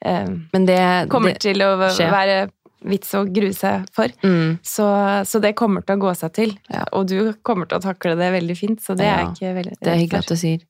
[0.05, 2.11] eh, Men det, kommer det til å skje.
[2.13, 2.51] være
[2.85, 4.11] vits å grue seg for.
[4.27, 4.85] mm, Så,
[5.25, 6.53] så det kommer til å gå seg til.
[6.69, 6.83] Ja.
[6.93, 9.55] Og du kommer til å takle det veldig fint, så det er Ja, jeg ikke
[9.61, 10.61] veldig Det er hyggelig at du sier.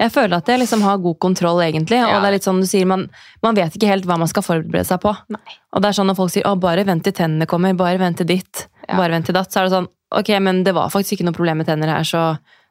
[0.00, 2.00] Jeg føler at jeg liksom har god kontroll, egentlig.
[2.02, 2.18] Og Ja.
[2.20, 3.06] det er litt sånn du sier, man,
[3.44, 5.12] man vet ikke helt hva man skal forberede seg på.
[5.30, 5.54] Nei.
[5.76, 8.16] Og det er sånn når folk sier 'å, bare vent til tennene kommer', 'bare vent
[8.16, 8.66] til ditt'.
[8.88, 11.36] 'bare vent til datt', så er det sånn ok, men det var faktisk ikke noe
[11.36, 12.24] problem med tenner her, så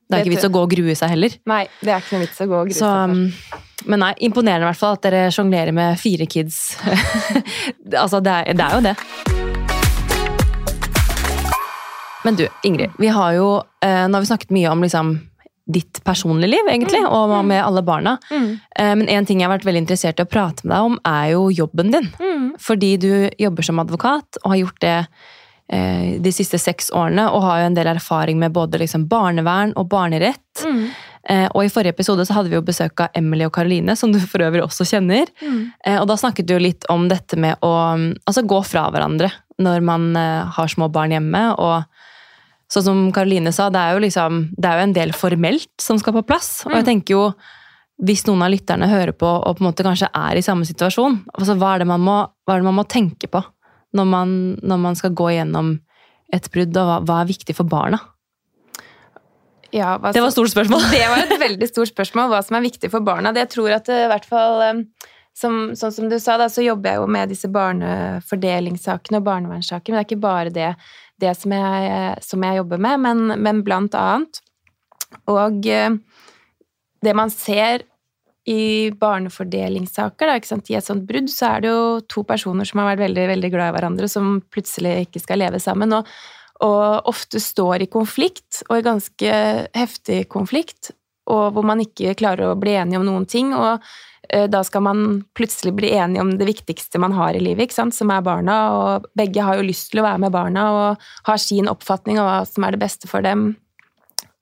[0.10, 1.34] det er ikke vits å gå og grue seg heller.
[1.50, 3.14] Nei, det er ikke noe vits å gå og grue Så, seg for.
[3.14, 6.64] um, men nei, imponerende i hvert fall at dere sjonglerer med fire kids.
[8.04, 8.96] altså, det er, det er jo det.
[12.26, 13.46] Men du, Ingrid, vi har jo
[13.86, 15.14] eh, Nå har vi snakket mye om liksom
[15.70, 18.16] ditt personlige liv, egentlig, og med alle barna.
[18.34, 18.48] Mm.
[18.80, 20.96] Eh, men en ting jeg har vært veldig interessert i å prate med deg om,
[21.06, 22.08] er jo jobben din.
[22.18, 22.48] Mm.
[22.58, 24.96] Fordi du jobber som advokat, og har gjort det
[25.70, 29.86] de siste seks årene, og har jo en del erfaring med både liksom barnevern og
[29.92, 30.64] barnerett.
[30.66, 30.88] Mm.
[31.30, 34.14] Eh, og i forrige episode så hadde vi jo besøk av Emily og Karoline, som
[34.14, 35.30] du for øvrig også kjenner.
[35.44, 35.60] Mm.
[35.86, 38.88] Eh, og da snakket du jo litt om dette med å mm, altså, gå fra
[38.94, 41.44] hverandre når man eh, har små barn hjemme.
[41.60, 41.84] og
[42.70, 45.98] Sånn som Karoline sa, det er jo liksom, det er jo en del formelt som
[46.02, 46.52] skal på plass.
[46.68, 47.24] Og jeg tenker jo,
[48.06, 51.18] hvis noen av lytterne hører på og på en måte kanskje er i samme situasjon,
[51.34, 53.42] altså hva er det man må, hva er det man må tenke på
[53.96, 55.78] når man, når man skal gå gjennom
[56.34, 58.00] et brudd, og hva, hva er viktig for barna?
[59.74, 60.86] Ja, hva Det var et stort spørsmål.
[60.94, 63.34] Det var et veldig stort spørsmål, hva som er viktig for barna.
[63.34, 66.50] Det jeg tror at det, i hvert fall, eh, som, sånn som du sa, da,
[66.52, 69.94] så jobber jeg jo med disse barnefordelingssakene og barnevernssaker.
[69.94, 70.72] Men det er ikke bare det,
[71.22, 74.42] det som, jeg, som jeg jobber med, men, men blant annet.
[75.30, 75.98] Og eh,
[77.06, 77.89] det man ser
[78.50, 82.92] i barnefordelingssaker, da, i et sånt brudd, så er det jo to personer som har
[82.92, 85.94] vært veldig, veldig glad i hverandre, som plutselig ikke skal leve sammen.
[86.00, 86.10] og
[86.60, 89.36] og ofte står i konflikt, og i ganske
[89.72, 90.92] heftig konflikt,
[91.30, 93.86] og hvor man ikke klarer å bli enige om noen ting, og
[94.28, 95.06] eh, da skal man
[95.38, 99.46] plutselig bli enige om det viktigste man har i livet, som er barna, og begge
[99.46, 102.68] har jo lyst til å være med barna og har sin oppfatning av hva som
[102.68, 103.54] er det beste for dem.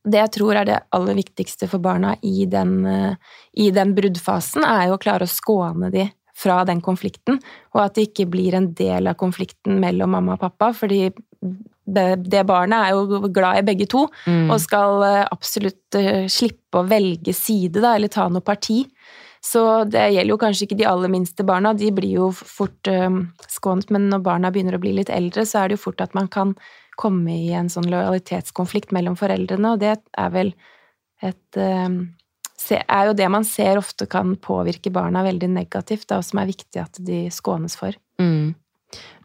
[0.07, 3.15] Det jeg tror er det aller viktigste for barna i den, eh,
[3.59, 7.39] i den bruddfasen, er jo å klare å skåne de fra den konflikten,
[7.73, 11.07] og at det ikke blir en del av konflikten mellom mamma og pappa, fordi
[11.87, 14.51] det, det barnet er jo glad i begge to, Mm.
[14.51, 18.85] og skal eh, absolutt eh, slippe å velge side, da, eller ta noe parti.
[19.41, 22.89] Så det gjelder jo kanskje ikke de aller minste barna, de blir jo fort
[23.47, 26.15] skånet, men når barna begynner å bli litt eldre, så er det jo fort at
[26.17, 26.55] man kan
[26.99, 30.53] komme i en sånn lojalitetskonflikt mellom foreldrene, og det er vel
[31.23, 31.97] et eh,
[32.77, 36.81] er jo det man ser ofte kan påvirke barna veldig negativt, og som er viktig
[36.81, 37.95] at de skånes for.
[38.21, 38.55] Mm.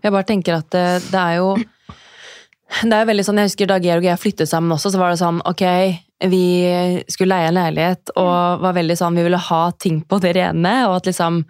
[0.02, 1.54] Jeg bare tenker at det, det er jo
[2.82, 5.12] Det er veldig sånn, Jeg husker da Georg og jeg flyttet sammen også, så var
[5.12, 5.64] det sånn ok,
[6.32, 6.46] vi
[7.10, 10.72] skulle leie en leilighet og var veldig sånn, vi ville ha ting på det rene.
[10.88, 11.42] og at liksom,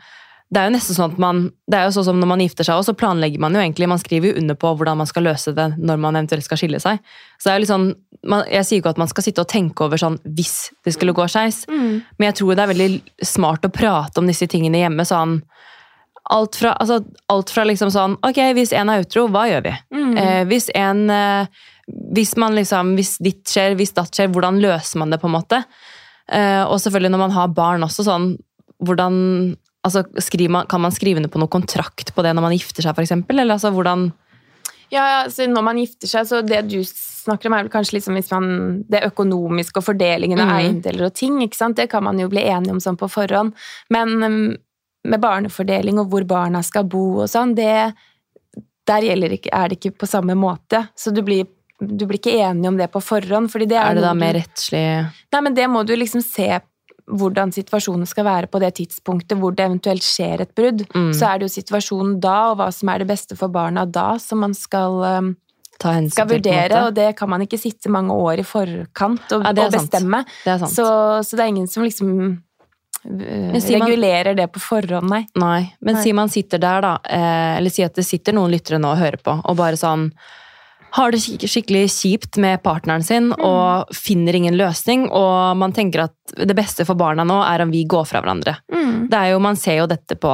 [0.53, 1.39] Det er jo nesten sånn at man,
[1.71, 3.89] det er jo sånn som når man gifter seg også, så planlegger man jo egentlig,
[3.89, 6.81] man skriver jo under på hvordan man skal løse det når man eventuelt skal skille
[6.83, 7.01] seg.
[7.39, 7.87] Så det er jo litt sånn,
[8.29, 11.17] man, Jeg sier ikke at man skal sitte og tenke over sånn hvis det skulle
[11.17, 12.91] gå skeis, men jeg tror det er veldig
[13.33, 15.09] smart å prate om disse tingene hjemme.
[15.09, 15.41] sånn,
[16.31, 17.01] Alt fra, altså,
[17.33, 19.73] alt fra liksom sånn Ok, hvis en er utro, hva gjør vi?
[19.91, 20.13] Mm.
[20.17, 21.63] Eh, hvis en eh,
[22.15, 25.35] hvis man liksom, hvis ditt skjer, hvis datt skjer, hvordan løser man det på en
[25.35, 25.63] måte?
[26.31, 28.29] Eh, og selvfølgelig når man har barn også, sånn,
[28.83, 29.17] hvordan
[29.87, 32.85] altså, skriver man, Kan man skrive ned på noen kontrakt på det når man gifter
[32.85, 33.15] seg, f.eks.?
[33.29, 34.11] Eller altså, hvordan
[34.93, 38.19] Ja, altså når man gifter seg, så det du snakker om, er vel kanskje liksom
[38.19, 38.51] hvis man
[38.91, 40.57] Det økonomiske og fordelingen av mm.
[40.59, 41.79] eiendeler og ting, ikke sant?
[41.79, 43.55] det kan man jo bli enige om sånn på forhånd.
[43.95, 44.41] Men um,
[45.09, 47.93] med barnefordeling og hvor barna skal bo og sånn, det
[48.87, 50.89] Der gjelder ikke, er det ikke på samme måte.
[50.99, 51.47] Så du blir,
[51.79, 53.51] du blir ikke enig om det på forhånd.
[53.51, 54.83] fordi det er, Er det da mer rettslig
[55.33, 56.49] Nei, men det må du liksom se
[57.11, 60.85] hvordan situasjonen skal være på det tidspunktet hvor det eventuelt skjer et brudd.
[60.95, 61.13] Mm.
[61.17, 64.13] Så er det jo situasjonen da, og hva som er det beste for barna da,
[64.23, 65.33] som man skal, um,
[65.83, 66.85] ta skal vurdere.
[66.87, 70.25] Og det kan man ikke sitte mange år i forkant og, Ja, og bestemme.
[70.45, 70.67] Det er.
[70.71, 70.87] Så,
[71.27, 72.13] så det er ingen som liksom
[73.03, 75.25] uh, regulerer man- det på forhånd, nei.
[75.35, 76.03] Nei, men Nei.
[76.05, 79.03] si man sitter der, da, eh, eller si at det sitter noen lyttere nå og
[79.03, 80.13] hører på, og bare sånn
[80.93, 86.35] har det skikkelig kjipt med partneren sin og finner ingen løsning, og man tenker at
[86.37, 88.59] det beste for barna nå er om vi går fra hverandre.
[89.09, 90.33] Det er jo, Man ser jo dette på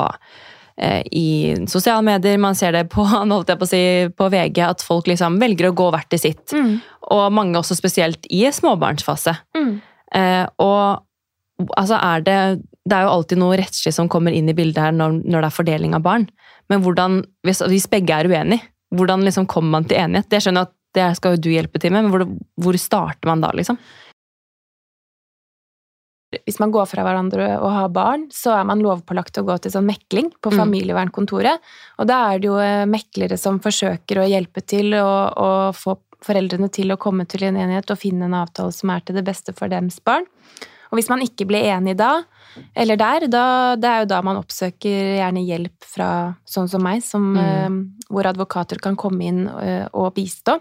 [0.77, 1.29] eh, i
[1.71, 3.83] sosiale medier, man ser det på, holdt jeg på å si,
[4.19, 6.47] på VG, at folk liksom velger å gå hvert til sitt.
[6.55, 6.81] Mm.
[7.15, 9.37] Og mange også spesielt i småbarnsfase.
[9.59, 9.77] Mm.
[10.19, 12.41] Eh, og altså er det
[12.89, 15.49] Det er jo alltid noe rettslig som kommer inn i bildet her når, når det
[15.51, 16.23] er fordeling av barn.
[16.73, 20.29] Men hvordan, hvis, hvis begge er uenige, hvordan liksom kommer man til enighet?
[20.31, 22.25] Det skjønner at det skal jo du hjelpe til med, men hvor,
[22.57, 23.77] hvor starter man da, liksom?
[26.45, 29.73] Hvis man går fra hverandre og har barn, så er man lovpålagt å gå til
[29.73, 30.59] sånn mekling på Mm.
[30.61, 31.63] familievernkontoret.
[31.99, 35.97] Og da er det jo eh, meklere som forsøker å hjelpe til å, å få
[36.21, 39.25] foreldrene til å komme til en enighet og finne en avtale som er til det
[39.25, 40.27] beste for deres barn.
[40.91, 42.23] Og hvis man ikke blir enig da,
[42.75, 43.45] eller der, da,
[43.77, 46.09] det er jo da man oppsøker gjerne hjelp fra
[46.49, 47.45] sånn som meg, som, Mm.
[47.45, 50.57] uh, hvor advokater kan komme inn uh, og bistå.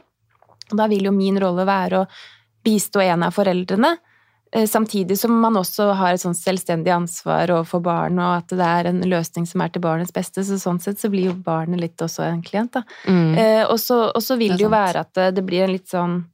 [0.72, 2.08] Og da vil jo min rolle være å
[2.68, 3.94] bistå en av foreldrene,
[4.52, 8.68] eh, samtidig som man også har et sånt selvstendig ansvar overfor barn, og at det
[8.68, 10.44] er en løsning som er til barnets beste.
[10.44, 12.84] Så sånn sett så blir jo barnet litt også en klient, da.
[13.08, 13.38] Mm.
[13.38, 16.26] Eh, og, så, vil Det det, jo være at det, det blir en litt sånn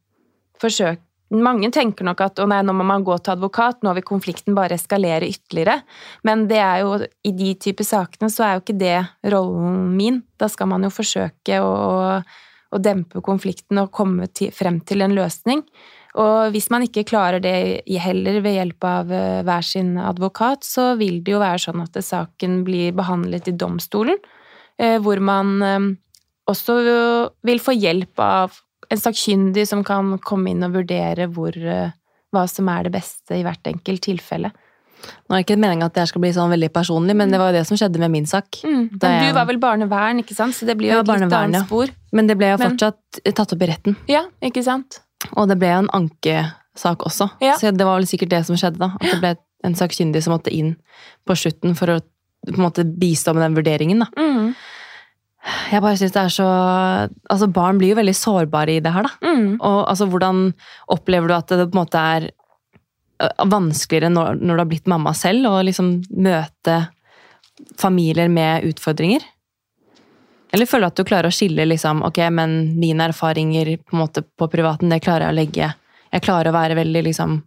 [0.58, 1.00] forsøk
[1.34, 4.54] Mange tenker nok at å nei, nå må man gå til advokat, nå vil konflikten
[4.54, 5.80] bare eskalere ytterligere.
[6.28, 9.00] Men det er jo, i de typer sakene så er jo ikke det
[9.34, 10.22] rollen min.
[10.38, 11.74] Da skal man jo forsøke å,
[12.22, 15.66] å dempe konflikten og komme til, frem til en løsning.
[16.22, 20.92] Og hvis man ikke klarer det heller ved hjelp av eh, hver sin advokat, så
[21.00, 24.22] vil det jo være sånn at saken blir behandlet i domstolen,
[24.78, 25.90] eh, hvor man eh,
[26.50, 26.78] også
[27.48, 31.92] vil få hjelp av en sakkyndig som kan komme inn og vurdere hvor, eh,
[32.34, 34.52] hva som er det beste i hvert enkelt tilfelle.
[35.04, 37.52] Nå er det ikke meningen at det skal bli sånn veldig personlig, men det var
[37.52, 38.62] jo det som skjedde med min sak.
[38.64, 40.56] Men Det er- du var vel barnevern, ikke sant?
[40.56, 41.90] Så det blir jo et litt annet spor.
[42.14, 43.96] Men det ble jo Men- fortsatt tatt opp i retten.
[44.08, 45.00] Ja, ikke sant?
[45.36, 47.32] Og det ble jo en ankesak også.
[47.42, 47.56] Ja.
[47.58, 48.94] Så det var vel sikkert det som skjedde, da.
[49.02, 50.78] At det ble en sakkyndig som måtte inn
[51.28, 52.02] på slutten for å
[52.46, 54.08] på en måte bistå med den vurderingen, da.
[54.18, 54.56] Mm.
[55.44, 59.10] Jeg bare synes det er så Altså, barn blir jo veldig sårbare i det her,
[59.10, 59.28] da.
[59.28, 59.58] Mm.
[59.60, 60.48] Og altså, hvordan
[60.94, 62.30] opplever du at det på en måte er
[63.48, 66.80] vanskeligere når, når du har blitt mamma selv, å liksom møte
[67.80, 69.24] familier med utfordringer?
[70.54, 74.04] Eller føler du at du klarer å skille liksom, ok, men mine erfaringer på, en
[74.04, 75.72] måte, på privaten, det klarer jeg å legge
[76.14, 77.40] Jeg klarer å være veldig liksom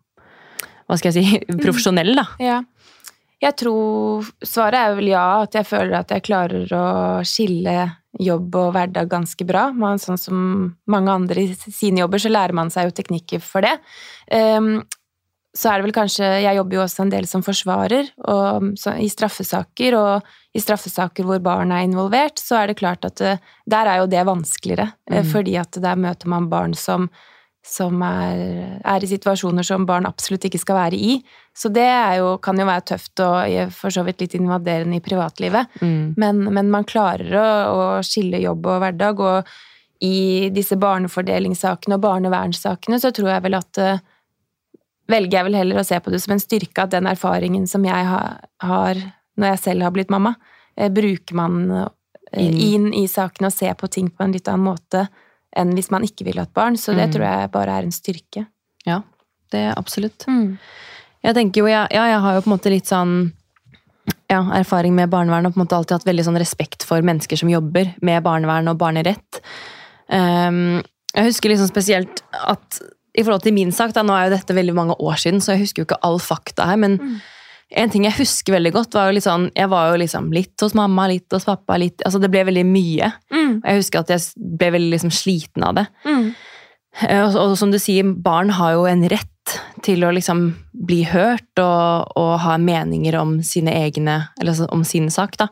[0.86, 2.26] Hva skal jeg si profesjonell, da.
[2.42, 2.56] Ja.
[3.42, 6.84] Jeg tror svaret er vel ja, at jeg føler at jeg klarer å
[7.28, 7.74] skille
[8.16, 9.66] jobb og hverdag ganske bra.
[9.76, 10.38] Man, sånn som
[10.88, 13.74] mange andre i sine jobber, så lærer man seg jo teknikker for det.
[14.32, 14.80] Um,
[15.56, 18.92] så er det vel kanskje Jeg jobber jo også en del som forsvarer og, så,
[19.00, 23.38] i straffesaker, og i straffesaker hvor barn er involvert, så er det klart at det,
[23.68, 24.90] der er jo det vanskeligere.
[25.10, 25.30] eh, Mhm.
[25.32, 27.10] Fordi at der møter man barn som,
[27.66, 28.40] som er,
[28.86, 31.16] er i situasjoner som barn absolutt ikke skal være i.
[31.56, 35.04] Så det er jo, kan jo være tøft og for så vidt litt invaderende i
[35.04, 35.72] privatlivet.
[35.80, 36.14] Mm.
[36.20, 42.04] Men, men man klarer å, å skille jobb og hverdag, og i disse barnefordelingssakene og
[42.04, 44.04] barnevernssakene så tror jeg vel at eh,
[45.06, 47.84] Velger jeg vel heller å se på det som en styrke at den erfaringen som
[47.86, 48.22] jeg ha,
[48.58, 48.98] har
[49.38, 50.32] når jeg selv har blitt mamma,
[50.74, 51.92] eh, bruker man eh,
[52.42, 52.56] Inn.
[52.58, 55.04] inn i sakene og ser på ting på en litt annen måte
[55.56, 56.76] enn hvis man ikke vil ha et barn.
[56.76, 57.12] Så det Mm.
[57.16, 58.46] tror jeg bare er en styrke.
[58.86, 59.00] Ja,
[59.52, 60.26] det er absolutt.
[61.24, 63.32] Jeg tenker jo, ja, jeg har jo på en måte litt sånn
[64.30, 67.36] ja, erfaring med barnevern og på en måte alltid hatt veldig sånn respekt for mennesker
[67.38, 69.40] som jobber med barnevern og barnerett.
[70.08, 70.82] Um,
[71.14, 72.80] jeg husker liksom spesielt at
[73.16, 75.54] i forhold til min sak, da, nå er jo dette veldig mange år siden, så
[75.54, 76.98] jeg husker jo ikke all fakta her, men
[77.74, 80.60] en ting jeg husker veldig godt, var jo litt sånn Jeg var jo liksom litt
[80.62, 83.08] hos mamma, litt hos pappa, litt Altså det ble veldig mye.
[83.34, 83.56] Mm.
[83.64, 84.20] Jeg husker at jeg
[84.58, 85.86] ble veldig liksom sliten av det.
[86.06, 86.28] Mm.
[87.08, 89.32] Eh, Og, og som du sier, barn har jo en rett
[89.86, 90.54] til å liksom
[90.86, 95.36] bli hørt og, og ha meninger om sine egne, eller om sin sak.
[95.38, 95.44] da.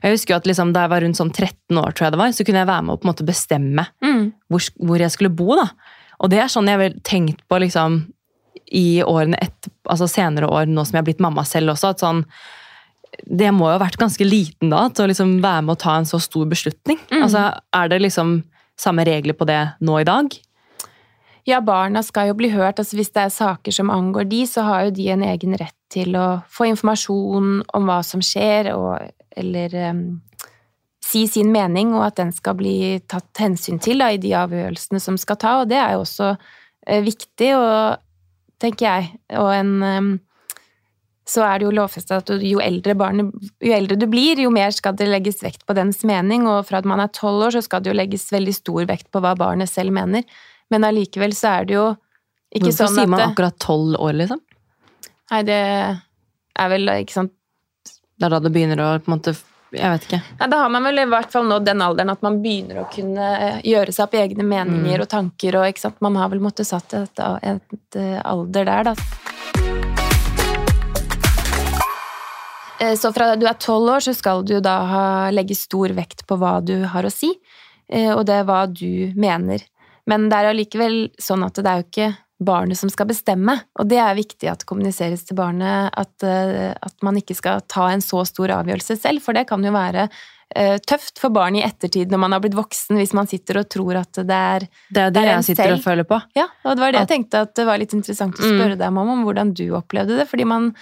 [0.00, 2.12] Og Jeg husker jo at liksom, Da jeg var rundt sånn 13 år, tror jeg
[2.12, 4.32] det var, så kunne jeg være med å på en måte bestemme Mm.
[4.48, 5.56] hvor, hvor jeg skulle bo.
[5.56, 5.68] da.
[6.20, 8.12] Og det er sånn jeg har tenkt på liksom,
[8.72, 11.92] i årene etter, altså senere år, nå som jeg har blitt mamma selv også.
[11.92, 12.24] at sånn,
[13.28, 15.98] Det må jo ha vært ganske liten da, til å liksom være med å ta
[15.98, 16.98] en så stor beslutning.
[17.10, 17.22] Mm.
[17.22, 18.42] Altså, Er det liksom
[18.78, 20.32] samme regler på det nå i dag?
[21.44, 22.78] Ja, barna skal jo bli hørt.
[22.78, 25.76] Altså, hvis det er saker som angår de, så har jo de en egen rett
[25.92, 30.04] til å få informasjon om hva som skjer, og, eller um,
[31.02, 35.02] si sin mening, og at den skal bli tatt hensyn til da, i de avgjørelsene
[35.02, 35.56] som skal ta.
[35.62, 37.98] Og det er jo også uh, viktig, og,
[38.62, 39.16] tenker jeg.
[39.40, 40.12] Og en em,
[41.28, 44.72] så er det jo lovfestet at jo eldre, barnet, jo eldre du blir, jo mer
[44.74, 47.62] skal det legges vekt på dens mening, og fra at man er tolv år, så
[47.64, 50.26] skal det jo legges veldig stor vekt på hva barnet selv mener.
[50.72, 51.86] Men allikevel så er det jo
[52.52, 54.42] ikke Hvorfor sånn sier man akkurat tolv år, liksom?
[55.32, 57.32] Nei, det er vel ikke sant
[57.88, 59.32] Det er da det begynner å på en måte
[59.72, 60.20] Jeg vet ikke.
[60.40, 62.88] Nei, Da har man vel i hvert fall nådd den alderen at man begynner å
[62.92, 65.04] kunne eh, gjøre seg opp egne meninger Mm.
[65.06, 66.00] og tanker, og ikke sant?
[66.04, 67.62] man har vel måttet satt et, et,
[67.96, 68.94] et alder der, da.
[72.80, 76.26] Eh, Så fra du er tolv år, så skal du da ha, legge stor vekt
[76.26, 77.30] på hva du har å si,
[77.88, 79.62] eh, og det er hva du mener.
[80.06, 82.08] Men det er allikevel sånn at det er jo ikke
[82.44, 86.72] barnet som skal bestemme, og det er viktig at det kommuniseres til barnet at, eh,
[86.74, 90.08] at man ikke skal ta en så stor avgjørelse selv, for det kan jo være
[90.54, 93.68] eh, tøft for barn i ettertid når man har blitt voksen, hvis man sitter og
[93.72, 96.18] tror at det er Det er det, Det er jeg sitter og føler på.
[96.36, 98.58] Ja, og det var det At- jeg tenkte at det var litt interessant å Mm.
[98.58, 100.74] spørre deg om, om hvordan du opplevde det, fordi man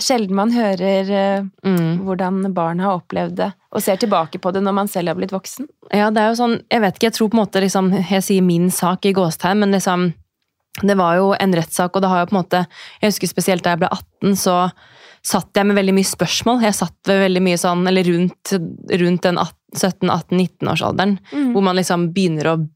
[0.00, 1.04] sjelden man hører
[1.42, 1.98] uh, Mm.
[2.06, 5.30] hvordan barn har opplevd det, og ser tilbake på det når man selv har blitt
[5.34, 5.66] voksen.
[5.92, 8.22] Ja, det er jo sånn, jeg vet ikke, jeg tror på en måte liksom, jeg
[8.24, 10.14] sier min sak i gåstegn, men liksom,
[10.80, 12.66] det var jo en rettssak, og det har jo på en måte,
[13.02, 14.56] jeg husker spesielt da jeg ble 18, så
[15.22, 16.62] satt jeg med veldig mye spørsmål.
[16.64, 18.54] Jeg satt ved veldig mye sånn, eller rundt,
[19.02, 19.38] rundt den
[19.76, 21.52] 17-18-19-årsalderen, Mm.
[21.52, 22.68] hvor man liksom begynner å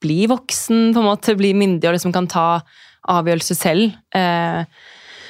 [0.00, 2.62] bli voksen, på en måte, bli myndig og liksom kan ta
[3.08, 3.92] avgjørelser selv.
[4.14, 4.64] Eh,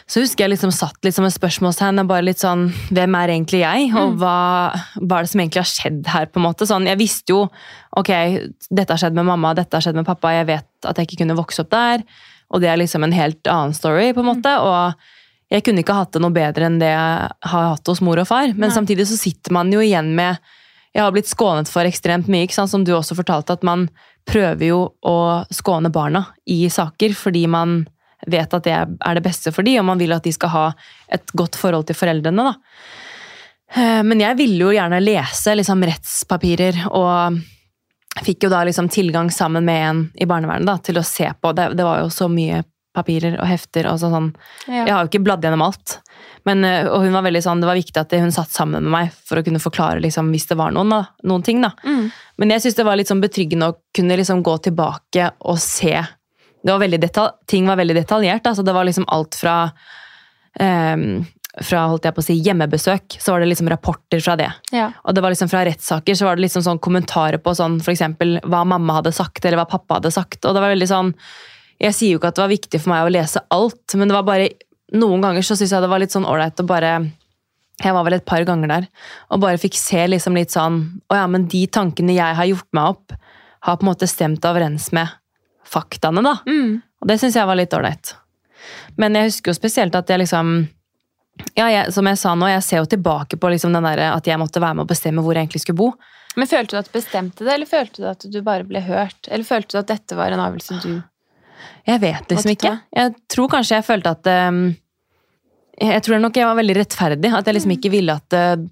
[0.09, 3.61] så husker jeg liksom satt litt som et spørsmålstegn, bare litt sånn, hvem er egentlig
[3.61, 4.18] jeg, og Mm.
[4.23, 4.37] hva,
[5.05, 6.64] hva er det som egentlig har skjedd her, på en måte.
[6.66, 7.42] Sånn, jeg visste jo,
[7.97, 8.09] ok,
[8.71, 11.21] dette har skjedd med mamma, dette har skjedd med pappa, jeg vet at jeg ikke
[11.25, 12.03] kunne vokse opp der,
[12.51, 14.94] og det er liksom en helt annen story, på en måte, og
[15.53, 18.27] jeg kunne ikke hatt det noe bedre enn det jeg har hatt hos mor og
[18.29, 18.77] far, men Nei.
[18.77, 20.38] samtidig så sitter man jo igjen med,
[20.94, 23.90] jeg har blitt skånet for ekstremt mye, ikke sant, som du også fortalte, at man
[24.29, 27.87] prøver jo å skåne barna i saker, fordi man
[28.27, 30.65] vet at det er det beste for de, og man vil at de skal ha
[31.13, 32.49] et godt forhold til foreldrene.
[32.49, 32.55] Da.
[33.77, 37.39] Eh, Men jeg ville jo gjerne lese liksom, rettspapirer, og
[38.25, 41.53] fikk jo da liksom tilgang sammen med en i barnevernet da, til å se på.
[41.55, 42.65] Det, det var jo så mye
[42.99, 43.87] papirer og hefter.
[43.87, 44.33] og sånn.
[44.67, 44.83] Ja.
[44.87, 45.99] Jeg har jo ikke bladd gjennom alt.
[46.49, 48.91] Men, eh, og hun var veldig sånn, Det var viktig at hun satt sammen med
[48.91, 51.61] meg for å kunne forklare liksom, hvis det var noen, da, noen ting.
[51.63, 51.71] da.
[51.85, 52.11] Mm.
[52.39, 55.95] Men jeg syns det var litt sånn betryggende å kunne liksom gå tilbake og se.
[56.62, 58.47] Det var veldig detal ting var veldig detaljert.
[58.47, 59.57] Altså det var liksom alt fra
[60.61, 61.27] um,
[61.64, 64.49] fra holdt jeg på å si, hjemmebesøk, så var det liksom rapporter fra det.
[64.75, 64.90] Ja.
[65.05, 67.94] Og det var liksom fra rettssaker så var det liksom sånn kommentarer på sånn, for
[67.94, 70.40] eksempel, hva mamma hadde sagt, eller hva pappa hadde sagt.
[70.44, 71.14] Og det var veldig sånn
[71.79, 74.16] Jeg sier jo ikke at det var viktig for meg å lese alt, men det
[74.16, 74.49] var bare
[74.99, 76.92] noen ganger så syns jeg det var litt sånn ålreit å bare
[77.85, 78.88] Jeg var vel et par ganger der
[79.31, 82.68] og bare fikk se liksom litt sånn Å ja, men de tankene jeg har gjort
[82.75, 83.14] meg opp,
[83.62, 85.07] har på en måte stemt overens med
[85.69, 86.35] faktaene, da.
[86.49, 86.81] Mm.
[87.03, 88.15] Og det syns jeg var litt ålreit.
[88.99, 90.49] Men jeg husker jo spesielt at jeg liksom
[91.55, 94.27] ja, jeg, Som jeg sa nå, jeg ser jo tilbake på liksom den der, at
[94.27, 95.93] jeg måtte være med å bestemme hvor jeg egentlig skulle bo.
[96.37, 99.29] Men følte du at du bestemte det, eller følte du at du bare ble hørt?
[99.31, 100.91] Eller følte du at dette var en avgjørelse du
[101.89, 102.73] Jeg vet liksom ikke.
[102.99, 104.61] Jeg tror kanskje jeg følte at um,
[105.79, 107.31] Jeg tror nok jeg var veldig rettferdig.
[107.39, 108.67] At jeg liksom ikke ville at uh,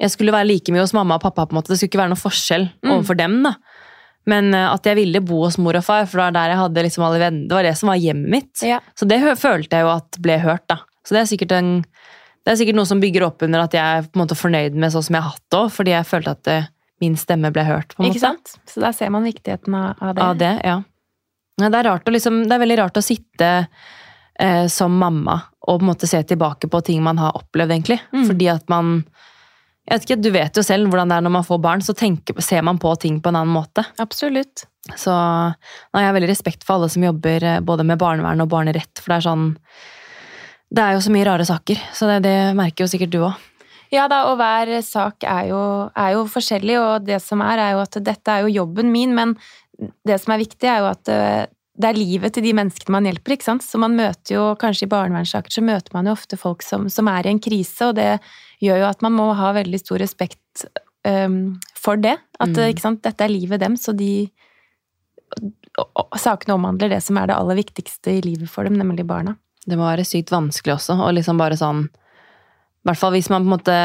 [0.00, 1.44] jeg skulle være like mye hos mamma og pappa.
[1.46, 1.70] på en måte.
[1.74, 2.90] Det skulle ikke være noe forskjell Mm.
[2.94, 3.36] overfor dem.
[3.42, 3.54] da.
[4.30, 6.62] Men uh, at jeg ville bo hos mor og far, for det var der jeg
[6.62, 7.48] hadde liksom alle venner.
[7.48, 8.52] Det var det som var hjemmet mitt.
[8.64, 8.80] Ja.
[8.98, 10.80] Så det følte jeg jo at ble hørt, da.
[11.04, 11.72] Så det er sikkert, en,
[12.44, 14.78] det er sikkert noe som bygger opp under at jeg er på en måte fornøyd
[14.80, 16.60] med sånn som jeg har hatt det òg, fordi jeg følte at det,
[17.04, 17.92] min stemme ble hørt.
[17.92, 18.54] på en Ikke måte.
[18.54, 18.70] sant?
[18.70, 20.24] Så der ser man viktigheten av det.
[20.24, 20.78] Av det, ja.
[21.60, 23.50] det, er liksom, det er veldig rart å sitte
[24.40, 28.00] eh, som mamma og på en måte se tilbake på ting man har opplevd, egentlig.
[28.12, 28.24] Mm.
[28.28, 28.96] Fordi at man
[29.84, 31.92] jeg vet ikke, Du vet jo selv hvordan det er når man får barn, så
[31.96, 33.84] tenker, ser man på ting på en annen måte.
[34.00, 34.64] Absolutt.
[34.96, 38.50] Så nei, jeg har veldig respekt for alle som jobber eh, både med barnevern og
[38.52, 39.50] barnerett, for det er sånn
[40.74, 43.50] Det er jo så mye rare saker, så det, det merker jo sikkert du òg.
[43.92, 45.60] Ja da, og hver sak er jo,
[45.94, 49.12] er jo forskjellig, og det som er, er jo at dette er jo jobben min,
[49.14, 49.36] men
[50.08, 51.44] det som er viktig, er jo at eh,
[51.74, 53.34] det er livet til de menneskene man hjelper.
[53.34, 53.64] ikke sant?
[53.66, 57.08] Så man møter jo, kanskje i barnevernssaker, så møter man jo ofte folk som, som,
[57.10, 58.20] er i en krise, og det
[58.64, 60.66] gjør jo at man må ha veldig stor respekt
[61.06, 62.16] um, for det.
[62.40, 62.80] At mm.
[62.82, 64.28] sant, dette er livet dem, så de
[65.80, 69.06] og, og, Sakene omhandler det som er det aller viktigste i livet for dem, nemlig
[69.08, 69.36] barna.
[69.64, 73.42] Det må være sykt vanskelig også, og liksom bare sånn I hvert fall hvis man
[73.42, 73.78] på en måte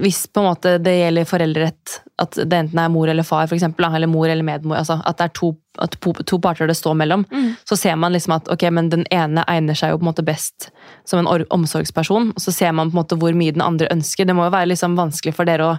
[0.00, 3.54] hvis på en måte det gjelder foreldrerett, at det enten er mor eller far, for
[3.54, 5.52] eksempel, eller mor eller medmor, altså at det er to,
[5.94, 7.50] to, to parter det står mellom, mm.
[7.68, 10.26] så ser man liksom at ok, men den ene egner seg jo på en måte
[10.26, 10.70] best
[11.06, 14.26] som en omsorgsperson, og så ser man på en måte hvor mye den andre ønsker.
[14.26, 15.76] Det må jo være liksom vanskelig for dere å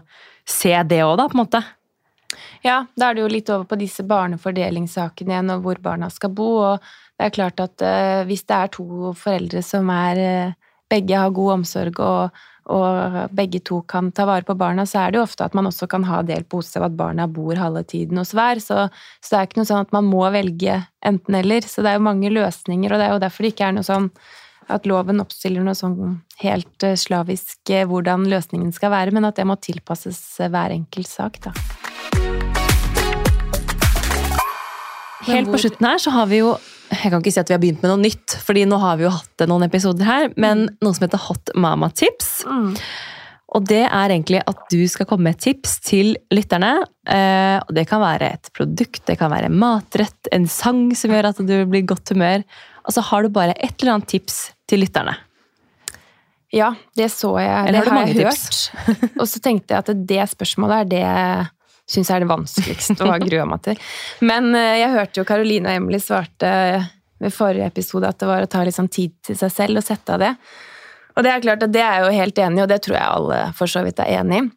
[0.48, 1.66] se det òg, da, på en måte.
[2.64, 6.32] Ja, da er det jo litt over på disse barnefordelingssakene igjen, og hvor barna skal
[6.36, 6.54] bo.
[6.72, 11.18] og det er klart at uh, hvis det er to foreldre som er uh, begge
[11.18, 15.20] har god omsorg og og begge to kan ta vare på barna, så er det
[15.20, 18.34] jo ofte at man også kan ha delt bosted, at barna bor halve tiden hos
[18.34, 18.58] hver.
[18.58, 18.88] Så,
[19.22, 21.68] så, det er ikke noe sånn at man må velge enten-eller.
[21.70, 23.86] Så det er jo mange løsninger, og det er jo derfor det ikke er noe
[23.86, 24.10] sånn
[24.74, 29.38] at loven oppstiller noe sånn helt eh, slavisk eh, hvordan løsningen skal være, men at
[29.38, 31.54] det må tilpasses eh, hver enkelt sak, da.
[35.26, 36.56] Helt på slutten her så har vi jo
[36.92, 39.08] jeg kan ikke si at vi har begynt med noe nytt, fordi nå har vi
[39.08, 40.78] jo hatt noen episoder her, men mm.
[40.86, 42.32] noe som heter Hot Mama-tips.
[42.46, 42.72] Mm.
[43.56, 46.74] Og det er egentlig at du skal komme med tips til lytterne.
[47.08, 51.32] Eh, og det kan være et produkt, det kan være matrett, en sang som gjør
[51.32, 52.44] at du blir godt humør.
[52.86, 55.16] Altså har du bare et eller annet tips til lytterne.
[56.56, 57.68] Ja, det så jeg.
[57.68, 59.16] Eller det har, har jeg hørt.
[59.22, 61.06] og så tenkte jeg at det spørsmålet er det
[61.90, 63.82] syns er det vanskeligste å ha grua meg til.
[64.26, 66.52] Men eh, jeg hørte jo Karoline og Emily svarte
[67.22, 69.86] ved forrige episode at det var å ta litt sånn tid til seg selv og
[69.86, 70.34] sette av det.
[71.16, 72.98] Og det er klart at det er jeg jo helt enig i, og det tror
[72.98, 74.48] jeg alle for så vidt er enig i.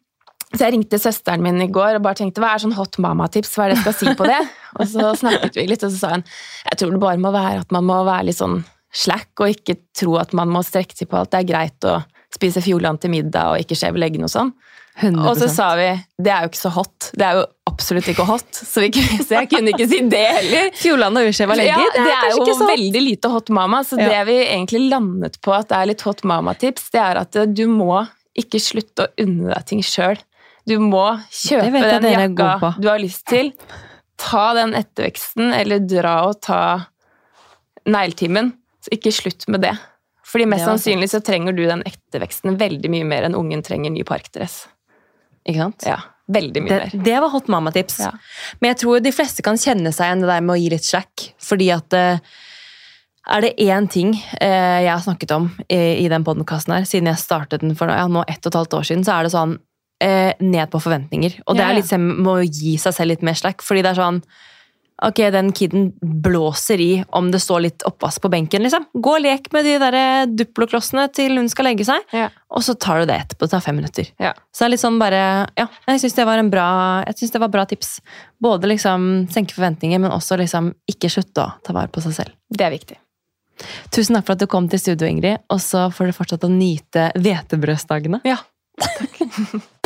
[0.49, 3.53] Så jeg ringte søsteren min i går og bare tenkte hva er sånn hot mama-tips,
[3.53, 4.39] hva er det jeg skal si på det?
[4.79, 7.63] Og så snakket vi litt, og så sa hun jeg tror det bare må være
[7.63, 11.09] at man må være litt sånn slack og ikke tro at man må strekke til
[11.09, 11.31] på alt.
[11.33, 11.99] Det er greit å
[12.33, 14.51] spise fjordland til middag og ikke skjeve leggene og sånn.
[14.99, 15.25] 100%.
[15.29, 15.87] Og så sa vi
[16.19, 17.09] det er jo ikke så hot.
[17.15, 18.89] Det er jo absolutt ikke hot, så, vi,
[19.23, 20.71] så jeg kunne ikke si det heller.
[20.81, 21.83] Fjordland og Urskjeva legger?
[21.85, 24.09] Ja, det er, jo veldig lite hot mama, så ja.
[24.11, 27.65] det vi egentlig landet på at det er litt hot mama-tips, det er at du
[27.71, 28.01] må
[28.39, 30.19] ikke slutte å unne deg ting sjøl.
[30.67, 33.53] Du må kjøpe den jakka du har lyst til.
[34.19, 36.61] Ta den etterveksten, eller dra og ta
[37.87, 38.51] negletimen.
[38.83, 39.73] Så ikke slutt med det.
[40.29, 44.03] Fordi mest sannsynlig så trenger du den etterveksten veldig mye mer enn ungen trenger ny
[44.07, 44.67] parkdress.
[45.47, 45.87] Ikke sant?
[45.87, 45.97] Ja,
[46.31, 47.05] veldig mye det, mer.
[47.07, 47.99] Det var hot mama-tips.
[48.03, 48.11] Ja.
[48.59, 50.87] Men jeg tror de fleste kan kjenne seg igjen det der med å gi litt
[50.87, 51.29] slack.
[51.43, 52.35] Fordi at uh,
[53.29, 57.21] er det én ting uh, jeg har snakket om i, den podkasten her, siden jeg
[57.21, 59.57] startet den for ja, nå ett og et halvt år siden, så er det sånn
[59.57, 61.41] uh, ned på forventninger.
[61.47, 63.65] Og det er litt med å gi seg selv litt mer slack.
[63.65, 64.23] Fordi det er sånn
[65.05, 68.63] Ok, den kiden blåser i om det står litt oppvask på benken.
[68.65, 68.85] liksom.
[68.93, 72.27] Gå og lek med de der Duplo-klossene til hun skal legge seg, ja.
[72.51, 73.47] og så tar du det etterpå.
[73.47, 74.11] Det tar fem minutter.
[74.19, 74.33] Ja.
[74.51, 75.21] Så det er litt sånn bare
[75.57, 76.69] Ja, jeg syns det var en bra
[77.07, 77.99] jeg synes det var bra tips.
[78.43, 82.35] Både liksom senke forventninger, men også liksom ikke slutte å ta vare på seg selv.
[82.49, 82.99] Det er viktig.
[83.91, 85.43] Tusen takk for at du kom til studio, Ingrid.
[85.51, 88.21] Og så får du fortsatt å nyte hvetebrødsdagene.
[88.27, 88.39] Ja,
[88.79, 89.19] takk.